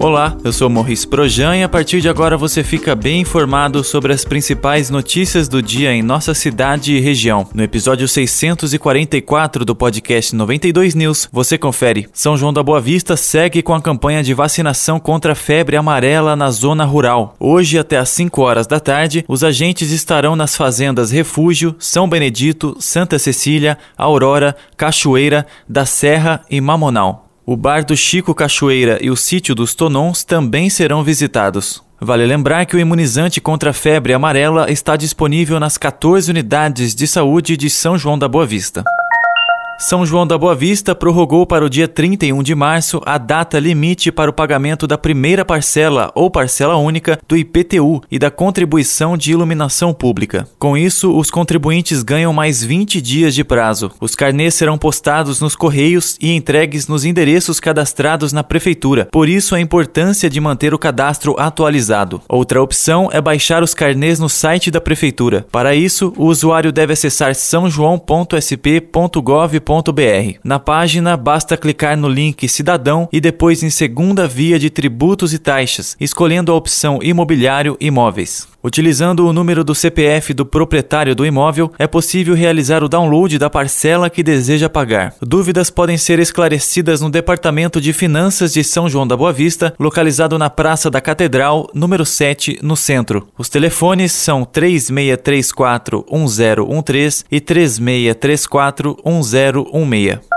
[0.00, 4.12] Olá, eu sou Morris Projan e a partir de agora você fica bem informado sobre
[4.12, 7.46] as principais notícias do dia em nossa cidade e região.
[7.54, 12.06] No episódio 644 do podcast 92 News, você confere.
[12.12, 16.36] São João da Boa Vista segue com a campanha de vacinação contra a febre amarela
[16.36, 17.34] na zona rural.
[17.40, 22.76] Hoje, até às 5 horas da tarde, os agentes estarão nas fazendas Refúgio, São Benedito,
[22.78, 27.23] Santa Cecília, Aurora, Cachoeira, da Serra e Mamonal.
[27.46, 31.82] O bar do Chico Cachoeira e o sítio dos Tonons também serão visitados.
[32.00, 37.06] Vale lembrar que o imunizante contra a febre amarela está disponível nas 14 unidades de
[37.06, 38.82] saúde de São João da Boa Vista.
[39.78, 44.12] São João da Boa Vista prorrogou para o dia 31 de março a data limite
[44.12, 49.32] para o pagamento da primeira parcela ou parcela única do IPTU e da contribuição de
[49.32, 50.46] iluminação pública.
[50.58, 53.90] Com isso, os contribuintes ganham mais 20 dias de prazo.
[54.00, 59.08] Os carnês serão postados nos correios e entregues nos endereços cadastrados na prefeitura.
[59.10, 62.22] Por isso, a importância de manter o cadastro atualizado.
[62.28, 65.44] Outra opção é baixar os carnês no site da prefeitura.
[65.50, 69.63] Para isso, o usuário deve acessar sãojoão.sp.gov
[70.44, 75.38] na página, basta clicar no link Cidadão e depois em Segunda Via de Tributos e
[75.38, 78.53] Taxas, escolhendo a opção Imobiliário Imóveis.
[78.64, 83.50] Utilizando o número do CPF do proprietário do imóvel, é possível realizar o download da
[83.50, 85.14] parcela que deseja pagar.
[85.20, 90.38] Dúvidas podem ser esclarecidas no Departamento de Finanças de São João da Boa Vista, localizado
[90.38, 93.28] na Praça da Catedral, número 7, no centro.
[93.36, 100.33] Os telefones são 3634 1013 e 3634 10 016.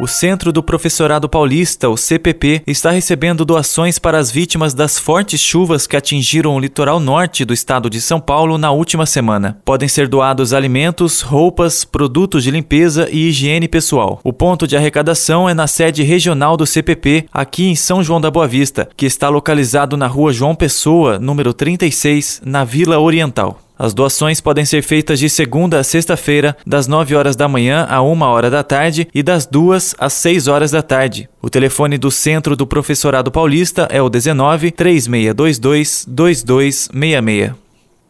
[0.00, 5.40] O Centro do Professorado Paulista, o CPP, está recebendo doações para as vítimas das fortes
[5.40, 9.56] chuvas que atingiram o litoral norte do estado de São Paulo na última semana.
[9.64, 14.18] Podem ser doados alimentos, roupas, produtos de limpeza e higiene pessoal.
[14.24, 18.32] O ponto de arrecadação é na sede regional do CPP, aqui em São João da
[18.32, 23.60] Boa Vista, que está localizado na rua João Pessoa, número 36, na Vila Oriental.
[23.76, 28.00] As doações podem ser feitas de segunda a sexta-feira, das 9 horas da manhã a
[28.00, 31.28] 1 hora da tarde e das 2 às 6 horas da tarde.
[31.42, 37.52] O telefone do Centro do Professorado Paulista é o 19 3622 2266.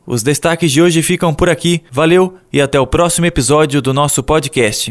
[0.06, 1.82] Os destaques de hoje ficam por aqui.
[1.90, 4.90] Valeu e até o próximo episódio do nosso podcast.